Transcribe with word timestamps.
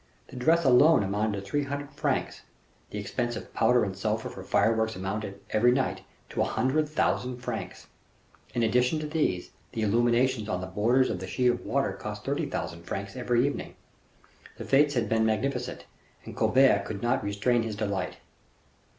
The 0.29 0.35
dress 0.35 0.65
alone 0.65 1.03
amounted 1.03 1.39
to 1.39 1.47
three 1.47 1.63
hundred 1.65 1.91
francs. 1.91 2.41
The 2.89 2.97
expense 2.97 3.35
of 3.35 3.53
powder 3.53 3.83
and 3.83 3.95
sulphur 3.95 4.29
for 4.29 4.43
fireworks 4.43 4.95
amounted, 4.95 5.39
every 5.51 5.71
night, 5.71 6.01
to 6.29 6.41
a 6.41 6.43
hundred 6.43 6.89
thousand 6.89 7.37
francs. 7.37 7.85
In 8.55 8.63
addition 8.63 8.97
to 9.01 9.05
these, 9.07 9.51
the 9.73 9.83
illuminations 9.83 10.49
on 10.49 10.59
the 10.59 10.65
borders 10.65 11.11
of 11.11 11.19
the 11.19 11.27
sheet 11.27 11.51
of 11.51 11.67
water 11.67 11.93
cost 11.93 12.25
thirty 12.25 12.47
thousand 12.49 12.85
francs 12.87 13.15
every 13.15 13.45
evening. 13.45 13.75
The 14.57 14.65
fetes 14.65 14.95
had 14.95 15.07
been 15.07 15.23
magnificent; 15.23 15.85
and 16.25 16.35
Colbert 16.35 16.83
could 16.85 17.03
not 17.03 17.23
restrain 17.23 17.61
his 17.61 17.75
delight. 17.75 18.17